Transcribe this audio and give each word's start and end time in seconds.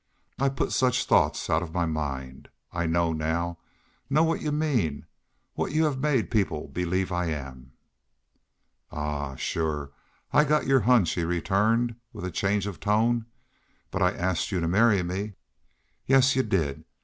I 0.39 0.49
put 0.49 0.71
such 0.71 1.05
thoughts 1.05 1.47
out 1.47 1.61
of 1.61 1.75
my 1.75 1.85
mind. 1.85 2.49
I 2.73 2.87
know 2.87 3.13
now 3.13 3.59
know 4.09 4.23
what 4.23 4.41
y'u 4.41 4.51
mean 4.51 5.05
what 5.53 5.73
y'u 5.73 5.83
have 5.83 5.99
made 5.99 6.31
people 6.31 6.67
believe 6.69 7.11
I 7.11 7.25
am." 7.27 7.73
"Ahuh! 8.91 9.37
Shore 9.37 9.91
I 10.33 10.43
get 10.43 10.65
your 10.65 10.79
hunch," 10.79 11.11
he 11.13 11.23
returned, 11.23 11.97
with 12.13 12.25
a 12.25 12.31
change 12.31 12.65
of 12.65 12.79
tone. 12.79 13.27
"But 13.91 14.01
I 14.01 14.09
asked 14.13 14.51
you 14.51 14.59
to 14.59 14.67
marry 14.67 15.03
me?" 15.03 15.33
"Yes 16.07 16.35
y'u 16.35 16.41
did. 16.41 16.83